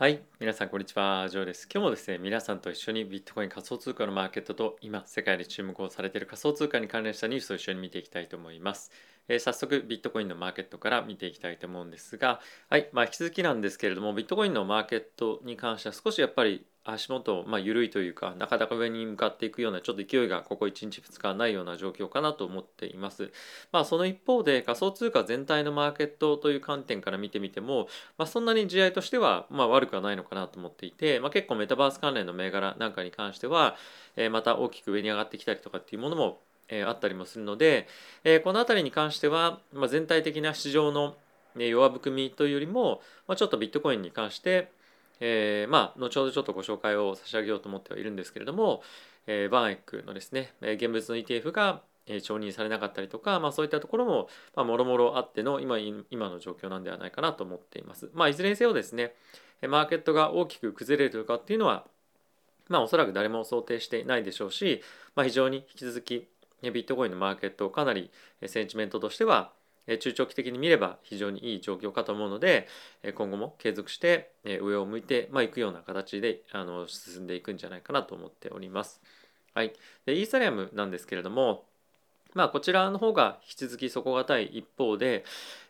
[0.00, 1.68] はい、皆さんこんにちは、ジョーです。
[1.70, 8.90] 今日もですね、皆さんと一緒にビットコイン仮想通貨のマーケットと今世界で注目をされている仮想通貨に関連したニュースを一緒に見ていきたいと思います。
[9.28, 12.40] えー早速ビットコインのマーケットから見ていきたいと思うんですが、
[12.70, 23.32] はい、まあ引き続きなんですけれども、ビットコインのマーケットに関しては少しやっぱり足元、まあ、緩いというか、なかなか上に向かっていくようなちょっと勢いがここ1日2日ないような状況かなと思っています。
[23.72, 33.76] まあその一方で仮想通貨全体のマーケットという観点から見てみても、まあ、そんなに地合いとしてはまあ悪くはないのかなと思っていて、まあ、結構メタバース関連の銘柄なんかに関しては、
[34.16, 37.88] えーまた大きく上に上がってきたりとかっていうものも、えーあったりもするので、
[38.24, 41.16] えーこの辺りに関しては、まあ、全体的な市場の
[41.58, 44.70] え弱含みというよりも、まあ、ちょっとビットコインに関して、
[45.20, 48.82] えーまあ後ほどちょっとご紹介を差し上げようと思ってはいるんですけれども、
[49.26, 51.82] えーバンエックのですね、現物の ETF が
[52.22, 58.10] 承認されなかったりとか、まあ、そういったところも、まあ、もろもろあっての今今の状況なんではないかなと思っています。
[58.14, 59.14] まあ、いずれにせよですね、
[59.62, 61.86] マーケットが大きく崩れるとかっていうのは、
[62.68, 64.80] まあ、おそらく誰も想定していないでしょうし、
[65.14, 66.28] まあ、非常に引き続き
[66.62, 68.10] ビットコインのマーケットをかなり
[68.46, 69.52] センチメントとしては
[70.00, 72.68] 中長期的に見れば非常にいい状況かと思うので
[73.14, 79.00] 今後も継続して上を向いて、まあ、いくような形であの進んでいくんじゃないかなと思っております。
[79.54, 79.72] はい、
[80.06, 81.64] でイーサリアムなんですけれども、
[82.34, 85.24] まあ、こちらの方が引き続き底堅い一方で、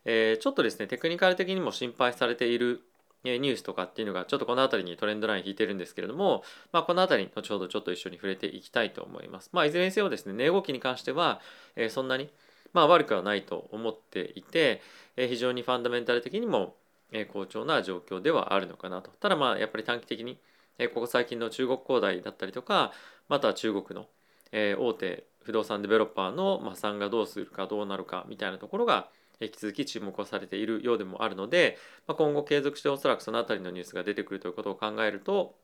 [0.05, 2.83] えーちょっとですねテクニカル的にも心配されている
[3.25, 9.50] ニュースとかっていうのがちょっとこの辺りにトレンドライン引いてるんですけれども、まあ、この辺り後ほどちょっと一緒に触れていきたいと思います。
[9.53, 11.41] まあ、いずれにせよですね値動きに関しては、
[11.77, 12.31] えそんなに、
[12.72, 14.80] まあ、悪くはないと思っていて、
[15.16, 16.76] え非常にファンダメンタル的にも、
[17.12, 19.10] え好調な状況ではあるのかなと。
[19.20, 20.38] ただまあやっぱり短期的に、
[20.78, 22.92] えここ最近の中国恒大だったりとか
[23.28, 24.06] また中国の、
[24.52, 29.08] え大手不動産デベロッパーの、まあ、産がどうするかどうなるかみたいなところが
[29.41, 35.54] 引き続き注目をされているようでもあるので、まあ、今後継続しておそらくそのあたりのニュースが出てくるということを考えると、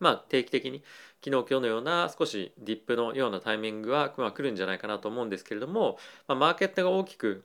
[0.00, 0.82] まあ、定期的に
[1.24, 5.98] 昨日今日のような少しディップのようなタイミングは、まあ、来るんじゃないかなと思うんですけれども、
[6.28, 7.44] まあ、マーケットが大きく、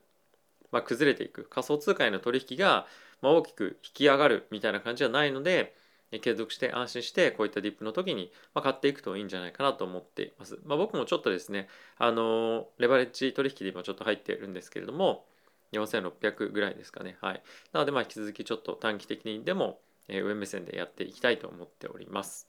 [0.71, 2.87] まあ、崩れていく仮想通貨への取引が、
[3.21, 5.75] まあ、大きく引き上がるみたいな感じじゃないので
[6.21, 10.57] 継続して安心してこういったディップの時に、まあ、買っていくといいんじゃないかなと思っています。
[10.65, 11.67] まあ、僕もちょっとですね
[11.99, 15.25] あのレバレッジ取引で今ちょっと入ってるんですけれども
[15.71, 17.17] 4600ぐらいですかね。
[17.21, 17.43] はい。
[17.73, 19.79] なので、まあ、引き続きちょっと短期的にでも、
[20.09, 22.47] え上目線でやっていきたいと思っております。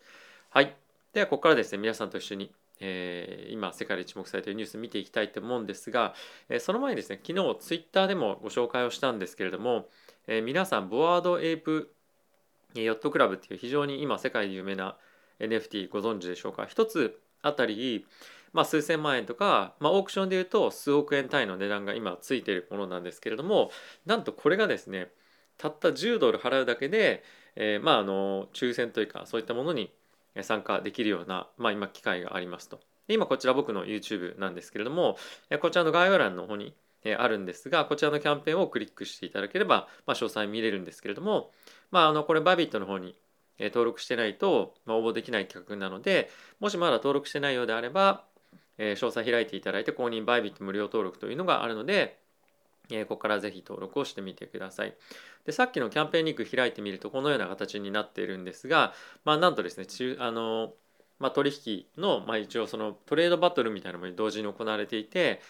[0.51, 0.75] はい。
[1.13, 6.15] では、ここからですね、皆さんと一緒に、えー今、世界で注目されているニュース見ていきたいと思うんですが、
[6.49, 9.89] えーその前にですね、昨日、ツイッターでもご紹介をしたんですけれども、
[10.27, 11.93] えー皆さん、 Bored Ape
[12.75, 14.97] Yacht Club っていう非常に今、世界で有名な
[15.41, 16.67] NFT ご存知でしょうか？
[16.67, 18.07] 一つあたり、
[18.53, 23.71] まあ、数千万円とか、まあ、オークションでいうと数億円単位の値段が今ついているものなんですけれども
[24.07, 25.09] なんとこれがですね
[25.57, 27.23] たった10ドル払うだけで、
[27.57, 29.93] えーまああの抽選というかそういったものに
[30.43, 32.81] 参加できるような、まあ、今機会がありますと。
[33.09, 35.17] で今こちら僕の YouTube なんですけれども
[35.61, 36.75] こちらの概要欄の方に
[37.19, 41.51] あるんですがこちらのキャンペーンをクリックしていただければ、まあ、詳細見れるんですけれども、
[41.91, 43.17] まあ、あのこれバビットの方に
[43.59, 46.31] 登録してないと、応募できない企画なので
[46.61, 48.25] もしまだ登録してないようであれば、
[48.79, 52.19] 詳細開いていただいて公認バイビット無料登録というのがあるので、
[52.97, 54.95] えここからぜひ登録をしてみてください。
[55.45, 58.93] でさっきのキャンペーンリンク開いてみるとこのような形になっているんですが、
[59.25, 60.73] まあ、なんとですね中あの、
[61.19, 65.41] まあ、取引の、まあ、一応そのトレードバトルみたいなのも同時に行われていて、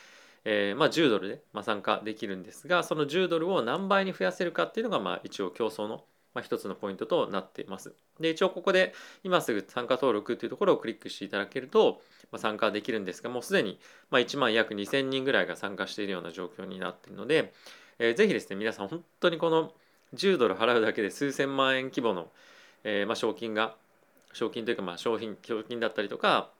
[0.44, 6.04] えーまあ、10ドルで、参加できるんですがその10ドルを何倍に増やせるかっていうのが、まあ、一応競争の、
[6.34, 7.92] まあ、一つのポイントとなっています。
[8.20, 13.78] で一応ここで今すぐ参加登録っていうところをクリックしていただけると、まあ、参加できるんですがもうすでに、
[14.10, 17.52] ま、1万約2000人ぐらいが参加しているような状況になっているので、
[17.98, 19.72] えーぜひですね皆さん本当にこの
[20.14, 22.28] 10ドル払うだけで数千万円規模の、
[22.84, 23.74] えーま、賞金が
[24.32, 26.50] 賞金というかまあ商品賞金だったりとか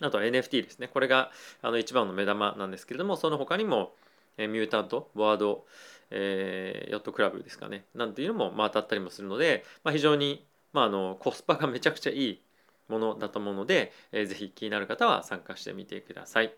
[0.00, 1.30] あとは NFT ですねこれが
[1.62, 3.92] あの一番の目玉なんですけれどもその他にも、
[4.38, 5.66] えーミュータントワード、
[6.10, 12.40] えーヨットクラブですかねなんていうのも、まあ、当たったりもするので、まあ、非常に、まあ、あのコスパが めちゃくちゃいい
[12.88, 16.52] ものだと思うので、えーぜひ気になる方は参加してみてください。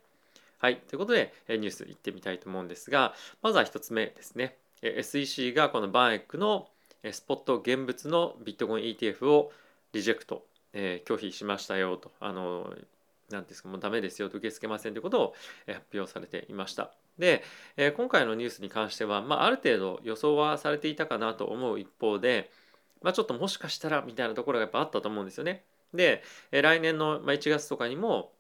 [0.59, 4.57] はい、ということで、えーニュースいってみたいと思うんですがまずは1つ目ですね。
[4.83, 6.69] えー SEC がこのバンエックの
[7.11, 9.53] スポット現物のビットコイン ETF を
[9.93, 12.13] リジェクト、えー拒否しましたよと。
[12.21, 12.75] あの
[13.31, 15.35] なんですかもうダメですよと受け付けませんということを
[15.67, 16.93] 発表されていました。
[17.19, 17.43] で、
[17.77, 22.51] えー今回のニュースに関しては、まあ、ある程度予想はされていたかなと思う一方で、
[23.03, 25.65] まあ、ちょっともしかしたらみたいなところがやっぱあったと思うんですよね。
[25.95, 26.23] で、
[26.53, 28.33] えー来年の1月とかにも、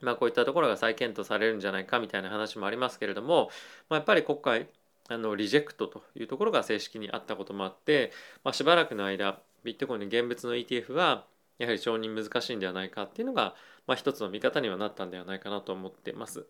[0.00, 3.50] まあ、こういったところが再検討されるんじゃないかみたいな話もありますけれども、
[3.88, 4.68] まあ、やっぱり今回
[5.08, 8.12] あのリジェクトというところが正式にあったこともあって、
[8.44, 11.26] まあ、しばらくの間ビットコインの現物の ETF は
[11.58, 13.54] やはり承認難しいんではないかっていうのが、
[13.86, 16.46] まあ、一つの見方にはなったんではないかなと思ってます。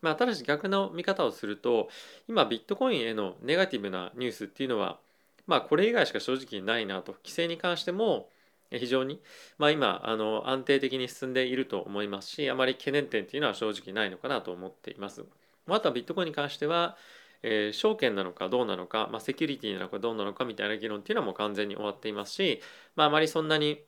[0.00, 1.88] まあ、ただし逆の見方をすると
[2.28, 4.98] 今ビットコインへのネガティブなニュースっていうのは
[5.46, 8.28] まあこれ以外しか正直ないなと規制に関しても
[8.70, 9.20] 非常に、
[9.56, 15.24] まあ、今あの安定的に進んでいると思いますしあまり懸念点っていうのは正直ないのかなと思っています。
[15.66, 16.96] あとはビットコインに関しては
[17.42, 22.60] えー、証券なのかどうなのか、まあ、セキュリティなのかどうなのかみたいな議論っていうのはもう完全に終わっていますし、
[22.96, 23.80] まあ、あまりそんなに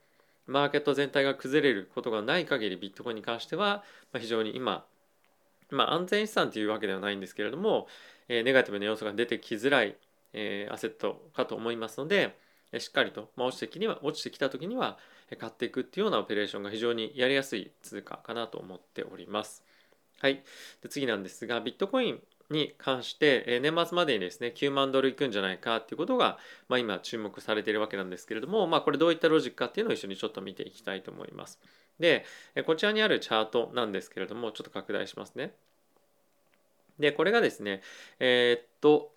[0.46, 4.84] マーケット全体が崩れることがない限りビットコインに関しては、まあ、非常に今、
[5.70, 7.88] まあ、安全資産というわけではないんですけれども、
[8.28, 9.96] え、ネガティブな要素が出てきづらい、
[10.32, 12.36] え、アセットかと思いますので、
[12.78, 14.98] しっかりと、まあ、落ちてきには落ちてきた時には
[15.38, 19.64] 買っていくっていうようなオペレーションが非常にやりやすい通貨かなと思っております。
[20.20, 20.42] はい。
[20.82, 22.20] で次なんですが、ビットコイン
[22.50, 26.38] に関して、え年末までにですね9万ドルいくんじゃないかっていうことが、
[26.68, 31.58] まあ、今注目されているわけなんですけれども、まあ、これどういったロジックかっていうのを一緒にちょっと見ていきたいと思います。
[31.98, 32.24] で
[32.64, 35.52] こちらにあるチャートなんですけれどもちょっと拡大しますね。
[36.98, 37.82] でこれがですね
[38.18, 39.12] えー、っと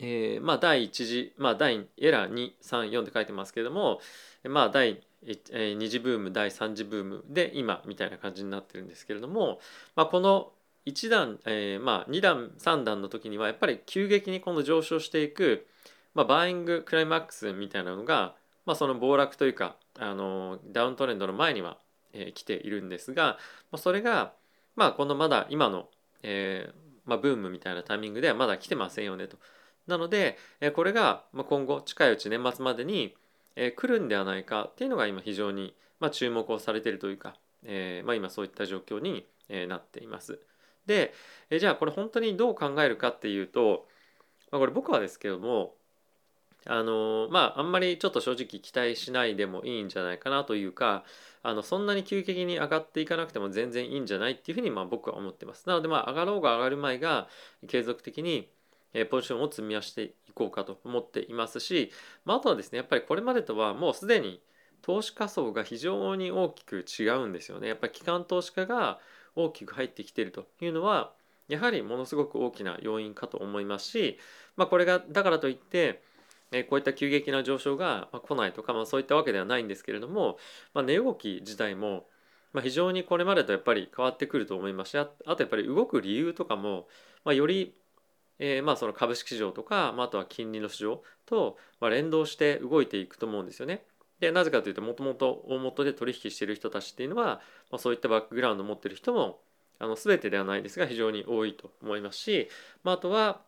[0.00, 4.00] えー、まあ第1次、まあ第エラー234って書いてますけれども、
[4.44, 9.60] まあ第2次ブーム第3次ブームで今みたいな感じになってるんですけれども、
[9.96, 10.52] まあ、この
[10.86, 15.66] 1段、えー、まあ2段3段の時にはやっぱり急激にこの上昇していく、
[16.14, 18.34] まあ、バーイングクライマックスみたいなのが、
[18.64, 21.78] まあ、その暴落というかあのダウントレンドの前には、
[22.12, 23.38] えー、来ているんですが、
[23.70, 24.32] まあ、それが、
[24.76, 25.88] まあ、このまだ今の、
[26.22, 26.74] えー
[27.04, 29.38] まあ、ブームみたいなタイミングではまだ来てませんよねと。
[29.86, 33.16] なので、えー、これが今後近いうち年末までに、
[33.56, 37.34] えー、来るんではないかっていうのが今非常に、まあ、注目をされているというか、
[37.64, 40.38] えーまあ、今そういった状況に、え、なっています。
[40.86, 41.12] で
[41.50, 43.86] えじゃあこれ本当にどう考えるかっていうと、
[44.50, 45.74] まあ、これ僕はですけども
[46.68, 51.04] あのまああんまりちょっと正直期待しないでもいいんじゃないかなというか
[51.42, 55.66] あのそんなに急激に上がっていかなくても全然いいんじゃないっていうふうにまあ僕は思ってます。
[55.66, 57.28] なのでまあ上がろうが上がる前が
[57.66, 58.48] 継続的に
[59.10, 61.90] ポジションを積み増していこうかと思っていますし、
[62.24, 64.40] まあ、あとはですねやっぱりこれまでとはもうすでに
[64.82, 67.68] 投資家層が非常に大きく違うんですよね。
[67.68, 68.98] やっぱり機関投資家が
[69.34, 71.12] 大きく入ってきてるというのは
[71.48, 74.18] やはりものすごく大きな要因かと思いますし、
[74.56, 76.02] まあ、これがだからといって
[76.52, 80.38] えこういった急激な上昇が来ないとか、まあ、そういったわけではないんですけれども、
[80.74, 82.06] まあ、値動き自体も
[82.52, 86.88] ま非常にこれまでとやっぱり変わってくると思いますしあとやっぱり動く理由とかも、
[87.24, 87.74] まより、
[88.38, 93.84] えー、まあその株式市場とか、まあ、とは金利の市場とま連動して動いていくと思うんですよね。
[94.20, 97.40] でなぜかというともともと大元で取引している人たちっていうのは、
[97.70, 99.38] まあ、そういったバックグラウンドを持ってる人も
[99.78, 102.48] あの全てではないですが非常に多いと思いますし、
[102.82, 103.42] まあ、あとは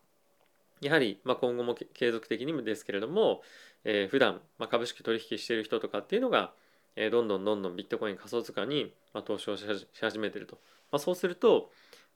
[0.81, 3.43] やはり、ま、今後も継続的にもですけれども、
[3.85, 6.53] えー、普段、ま、株式取引している人とかっていうのが、
[6.97, 9.65] えー、どんどんどんどんビットコイン仮想通貨に、ま、投資をし
[10.01, 10.59] 始めてると、
[10.91, 11.71] まあ、そうすると、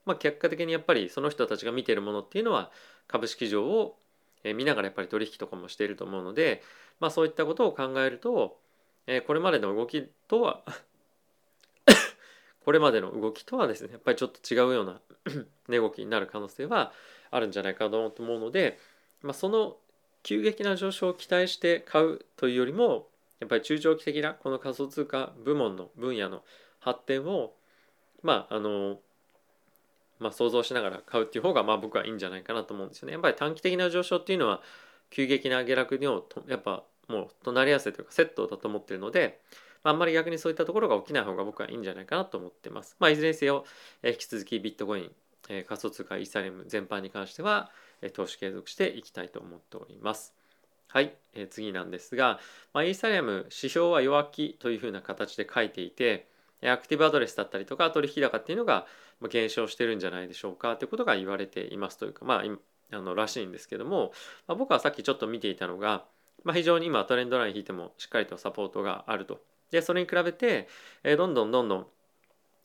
[0.07, 2.71] まあ、結果的にやっぱりその人たちが見ているものっていうのは
[3.07, 3.97] 株式上を
[4.45, 6.63] 見ながらやっぱり取引とかもしていると思うので、
[7.01, 8.59] まあ、そういったことを考えると、
[9.07, 10.63] え、これまでの動きとは
[12.65, 15.01] これまでの動きとはですねやっぱりちょっと違うような
[15.69, 16.93] 値動きになる可能性は
[17.35, 18.79] あるんじゃないかと思うので、
[19.23, 19.77] まあ、その
[20.23, 23.09] 急激な上昇を期待して買うというよりも
[23.41, 26.43] やっぱり中長期的なこの仮想通貨部門の分野の
[26.79, 27.53] 発展を
[28.23, 28.99] まああの
[30.21, 33.13] まあ、想像しながら買うっていう方がまあ僕はいいんじゃないかなと思うんですよね。
[33.13, 34.63] やっぱり短期的な上昇っていうのは
[35.11, 39.41] 急激な下落にもやっぱもう隣り合わせというかセットだと思ってるので、
[39.83, 42.97] まあ、んまり逆にそういったところが起きない方が僕はいいんじゃないかなと思ってます。
[43.01, 43.65] まあ、いずれにせよ、
[44.03, 45.11] 引き続きビットコイン、
[45.49, 47.71] え仮想通貨イーサリアム全般に関しては、
[48.03, 50.35] え投資継続していきたいと思っております。
[50.89, 52.39] はい、え次なんですが、
[52.73, 56.29] まあ、イーサリアム指標は弱気というふうな形で書いていて、
[56.63, 58.87] アクティブアドレスだったりとか取引高っていうのが
[59.31, 64.13] 減少してるんじゃないでしょうかということが言われていますというかまああのらしいんですけども、
[64.47, 66.05] まあ、僕はさっきちょっと見ていたのが、
[66.45, 69.41] まあ、非常に今トレンドライン引いてもしっかりとサポートがあると。
[69.71, 70.69] でそれに比べて、
[71.03, 71.87] えどんどんどんどん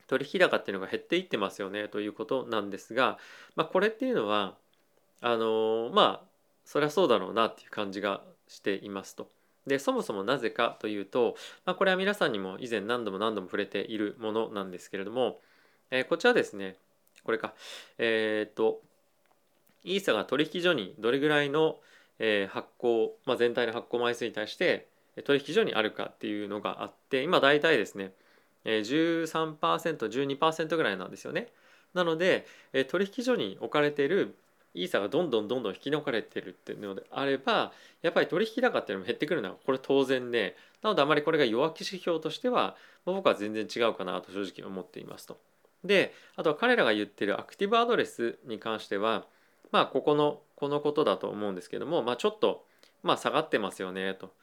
[0.10, 3.20] 取引高っていうのが減っていってますよねということなんですが、
[3.56, 4.56] まあ、これっていうのは
[5.22, 6.30] あの、まあ
[6.66, 9.32] そりゃそうだろうなっていう感じがしていますと。
[9.66, 11.36] でそもそもなぜかというと、
[11.66, 15.40] まあ、これは皆さんにも以前何度も何度も触れているものなんですけれども、
[15.92, 16.76] えー、こちらですね
[17.24, 17.54] これか
[17.98, 18.82] えっ、と
[19.84, 21.78] イーサが取引所にどれぐらいの、
[22.20, 24.88] え、発行、まあ、全体の発行枚数に対して
[25.26, 28.14] 取引所にあるかっていうのがあって今大体ですね
[28.66, 31.48] 13%12% ぐらいなんですよね。
[31.94, 32.46] なので
[32.90, 34.36] 取引所に置かれている
[34.76, 42.76] イーサがどんどんどんどん引き抜かれてるっていうのであればやっぱり取引高っていうのも減ってくるのはこれ当然でなのであまりこれが弱気指標としては
[43.06, 45.38] 僕は全然違うかなと正直思っていますと。
[45.84, 49.26] であとは彼らが言ってるアクティブアドレスに関しては
[49.72, 52.66] まあここのこのことだと思うんですけども、まあ、ちょっと
[53.02, 54.34] まあ下がってますよねと。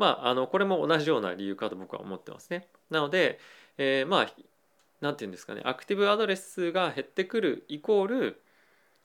[0.00, 2.66] まああのこれも同じような理由かと僕は思ってますね。
[2.88, 3.38] なので、
[3.76, 4.32] えー、まあ
[5.02, 8.42] 何て言うんですかねアクティブアドレス数が減ってくるイコール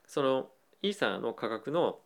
[0.08, 0.48] その
[0.82, 2.00] イーサーの価格の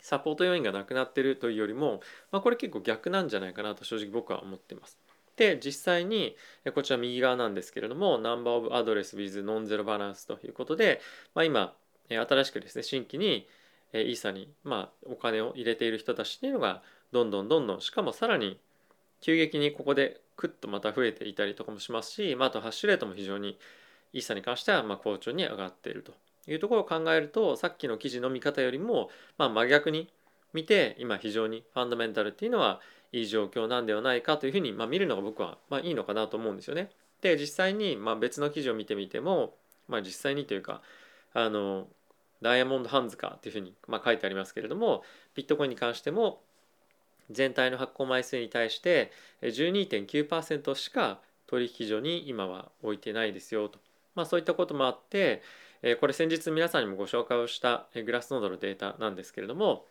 [0.00, 2.00] サポート要因がなくなってるというよりも、
[2.32, 4.98] まあ、これ結構逆なんじゃないかなと正直僕は思ってます。
[5.36, 6.36] で実際に
[6.74, 11.00] こちら右側なんですけれども Number of Address with Non-Zero Balance ということで、
[11.36, 11.74] まあ、今
[12.08, 13.46] 新しくですね新規に
[13.92, 18.58] イーサにまお金を入れている人たちっていうのがどんどんどんどんしかもさらに
[19.20, 23.58] 急激にここでクッとまた増えていたりとかもしますし、まあ、あとハッシュレートも非常に
[24.12, 26.12] イーサに関してはま好調に上がっていると
[26.50, 30.08] いうところを考えるとさっきの記事の見方よりもま真逆に
[30.54, 32.80] 見て今非常にファンダメンタルっていうのは
[33.12, 36.90] いい状況なんではないかというふうにま見るのが僕はまいいのかなと思うんですよね。
[37.20, 39.54] で実際にま別の記事を見てみても、
[39.88, 40.82] まあ、実際にというか
[41.34, 41.88] あの
[42.42, 45.02] ダイヤモンドハンズかっていうふうにま書いてありますけれども
[45.34, 46.40] ビットコインに関しても
[47.30, 49.10] 全体の発行枚数に対して
[49.42, 53.78] 12.9%しか取引所に今は置いてないですよと、
[54.14, 55.42] まあ、そういったこともあって
[56.00, 59.84] これ先日皆さんにもご紹介をしたグラスノードのデータなんですけれども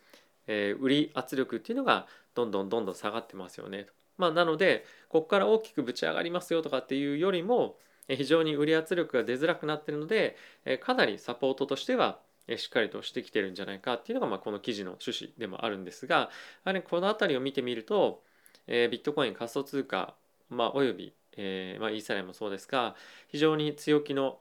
[0.46, 3.92] 売り圧力っていうのがどんどんどんどん下がってますよねと。
[4.16, 7.76] まあ、なのでここから大きくぶち上がりますよとかっていうよりも
[8.08, 10.36] 非常に売り圧力が出づらくなってるので
[10.80, 12.18] かなりサポートとしては
[12.56, 16.30] しっかりとしてきてるんじゃないかっていうのが、まあ、この記事の趣旨でもあるんですが
[16.64, 18.22] あれこの辺りを見てみると、
[18.66, 20.14] え、ビットコイン仮想通貨、
[20.48, 22.94] まあ、および、えーまあ、イーサリアムもそうですが
[23.28, 24.38] 非常に強気の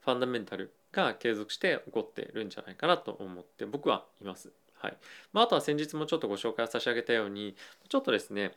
[0.00, 4.52] ファンダメンタルが継続して起こってるんじゃないかなと思って僕はいます。
[4.80, 4.96] はい
[5.32, 7.56] まあ、あとは先日もちょっとご紹介差し上げたように
[7.88, 8.52] ちょっとですね、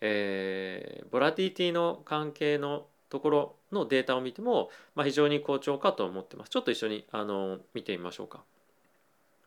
[0.00, 6.50] えー、ボラティティの関係のところのデータを見ても、まあ、非常に好調かと思ってます。
[6.50, 8.42] ちょっと一緒にあの見てみましょうか。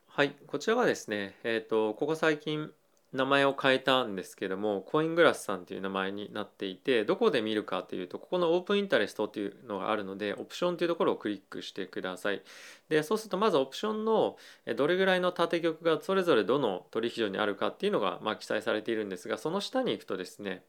[0.07, 2.71] はい、こちらはですね、えっ、ー、とここ最近
[3.13, 12.43] 名前を変えたんですけどもコイングラスさんという名前になっていてどこで見るかというとここのオープンインタレストっていうのがあるのでオプションというところをクリックしてください
[12.87, 14.37] でそうするとまずオプションの
[14.77, 20.61] どれぐらいの縦玉がそれぞれどの取引所にあるかっていうのがまあ記載されているんですがその下に行くとですね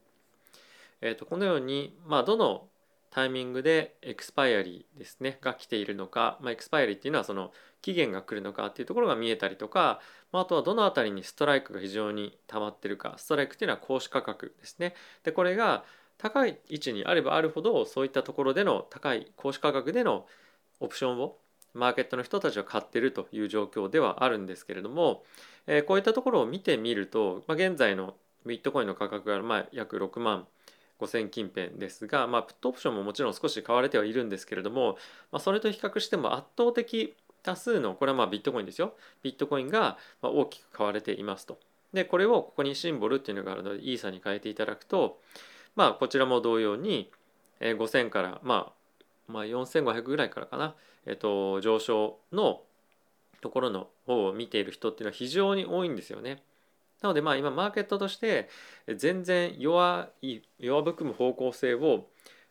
[1.01, 2.67] えー、とこのように、まあ、どの
[3.11, 7.51] タイミングでエクスパイアリーですねが来ているのか、まあ、エクスパイアリーっていうのはその
[7.81, 9.99] 期限が来るのかっていうところが見えたりとか、
[10.31, 14.95] まあ、あとはどの辺りにストライクが非常に溜まってるかストライクっていうのは公視価格ですね。
[15.23, 15.83] でこれが
[16.17, 20.25] 高い位置にあればあるほどそういったところでの高い公視価格での
[20.79, 21.37] オプションを
[21.73, 25.23] マーケットの人たちは買ってるという状況ではあるんですけれども、
[25.67, 28.15] えー、こういったところを見てみると、まあ、現在の
[28.45, 30.47] ビットコインの価格がまあ約6万
[31.01, 34.97] 5000近辺ですが、まあ、プットオプションももちろん少し買われてはいるんですけれども、
[35.31, 38.93] まあ、それと比較しても圧倒的多数のこれはまあビットコインですよ。
[39.23, 41.57] ビットコインが大きく買われていますと。
[41.91, 45.19] でこれをここにシンボルっていうのがあるのでイーサに変えていただくと
[45.75, 47.11] まあこちらも同様に
[47.59, 52.61] 5000からまあまあ4500ぐらいからかな、えっと、上昇の
[53.41, 56.43] ところの方を見ている人っていうのは非常に多いんですよね。
[57.01, 58.49] なのでまあ今マーケットとして
[58.95, 62.07] 全然弱い弱含む方向性を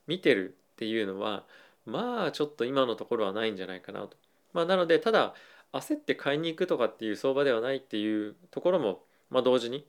[0.06, 1.44] 見てるっていうのは
[1.86, 4.16] まあちょっと今のところはないんじゃないかなと。
[4.52, 5.34] まあ、なのでただ
[5.72, 9.86] 焦って買いに行くとかっていう相場ではないっていうところもまあ同時に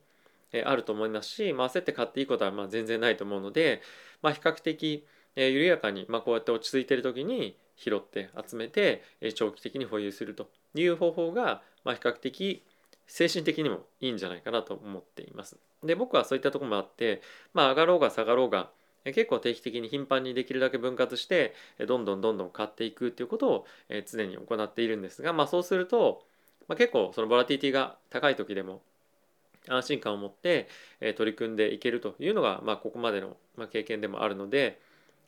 [0.64, 3.82] あると思いますし、まあ、焦って買っていいことはまあ全然ないと思うので、
[4.20, 5.04] まあ、比較的
[5.34, 9.02] 緩やかにまあこうやって落ち着いてる時に拾って集めて
[9.34, 12.62] 長期的に保有するという方法がまあ比較的
[13.12, 15.58] 精神的にもいいんじゃないかなと思っています。
[15.84, 17.20] で僕はそういったとこもあって
[17.52, 18.70] まあ上がろうが下がろうが
[19.04, 21.54] 結構定期的に頻繁にできるだけ分割して
[21.86, 23.66] どんどんどんどん買っていくっていうことを
[24.10, 26.22] 常に行っているんですが、まあ、そうすると、
[26.68, 28.80] まあ、結構そのボラティティが高い時でも
[29.68, 30.68] 安心感を持って
[31.16, 33.36] 取り組んでいけるというのが、まあ、ここまでの
[33.70, 34.80] 経験でもあるので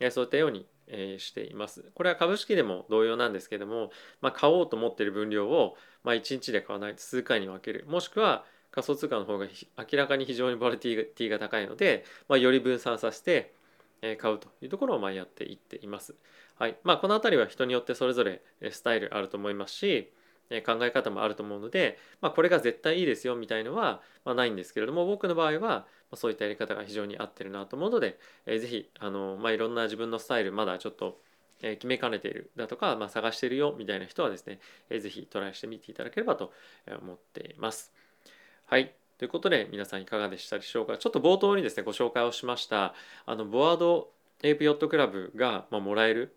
[0.09, 1.91] そういったようにえしています。
[1.93, 13.53] これは株式でも同様なんですけども、まあ、買おうと思っている分量を、まあ、1日で買わないと数回に分けるもしくは仮想通貨の方が明らかに非常にボラティが高いので、まあ、より分散させて
[14.17, 16.15] 買うというところをまやっていっています。
[16.57, 20.11] はいまあ、この辺りは人によってそれぞれスタイルあると思いますし
[20.65, 31.19] 考え方もあると思うので、まあ、これが絶対いいですよみたいのは、ま、ないんですけれども僕の場合はそういったやり方が非常に合ってるなと思うので、えー、ぜひあの、まあ、いろんな自分のスタイルまだちょっと
[31.61, 34.59] え決めかねているだとか、まあ、探してるよみたいな人はですね、
[34.89, 36.51] えー、ぜひトライしてみていただければと
[37.01, 37.93] 思っています。
[38.65, 38.93] はい。
[39.17, 40.97] ということで皆さんいかがでしたでしょうか？
[40.97, 42.93] ちょっと冒頭にですねご紹介をしました
[43.25, 44.09] あの Bored
[44.43, 46.35] Ape Yacht Club が、まあ、もらえる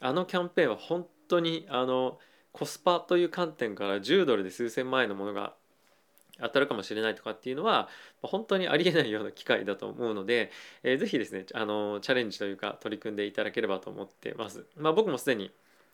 [0.00, 2.18] あのキャンペーンは本当にあの
[2.56, 5.52] コスパという観点から10ドルで数千万円のものが
[6.40, 7.88] 当たるかもしれないとかっていうのは
[8.22, 10.50] 本当にありえないような機会だと思うので、
[10.82, 14.64] えー、ぜひですねあのチャレンジというか取り組んでいただければと思ってます。
[14.78, 15.50] まあ、僕もすでに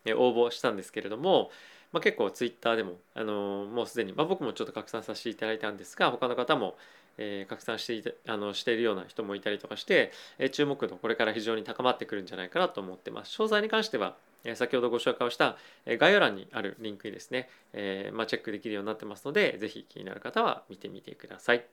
[0.06, 1.50] 応募したんですけれども、
[1.90, 6.76] まあ、結構ツイッターでも、あのもうすでに、まあ、僕もちょっと拡散させていただいたんですが他の方も、
[7.18, 13.32] えー、拡散していてあのしているような人もいたりとかして、えー、注目度これから非常に高まってくるんじゃないかなと思ってます。
[13.40, 14.16] 詳細に関しては
[14.54, 15.56] 先ほどご紹介をした
[15.86, 21.64] 概要欄にあるリンクにですね、えー、まあ、チェックできるようになってますので、ぜひ気になる方は見てみてください。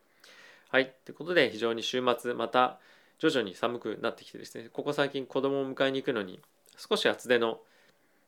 [0.70, 0.94] はい。
[1.06, 2.80] ということで、非常に週末、また
[3.18, 6.40] 徐々に寒くなってきてですね、ここ最近子供を迎えに行くのに、
[6.78, 7.60] 少し厚手の、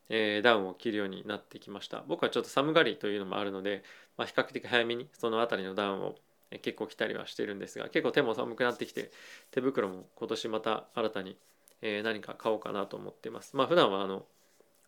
[0.08, 2.02] えー、ダウンを着るようになってきました。
[2.08, 3.84] 僕はちょっと寒がりというのもあるので、
[4.16, 6.16] まあ、比較的早めにその辺りのダウンを
[6.62, 9.12] 結構着たりはしてるんですが、結構手も寒くなってきて、
[9.52, 11.36] 手袋も今年また新たに
[11.82, 13.56] え、何か買おうかなと思ってます。
[13.56, 14.24] まあ普段はあの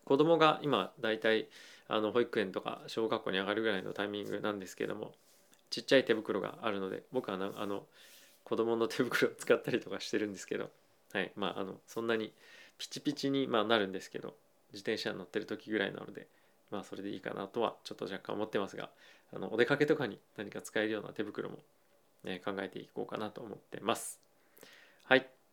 [0.05, 1.47] 子供が今だいたい
[1.87, 5.11] あの保育園とか小学校に上がるぐらいのタイミングなんですけども
[5.69, 7.83] ちっちゃい手袋があるので僕はあの
[8.43, 10.69] 子供の手袋を使ったりとかしてるんですけど、
[11.11, 12.31] はいまあ、あのそんなに
[12.77, 14.35] ピチピチに、まあ、なるんですけど
[14.71, 16.27] 自転車に乗ってる時ぐらいなので、
[16.71, 18.89] まあ、それでいいかなとはちょっと若干思ってますが
[19.33, 21.57] あのお出かけとかに何か使えるような手袋も、
[22.23, 24.19] ね、考えていこうかなと思ってます。
[25.03, 25.27] はい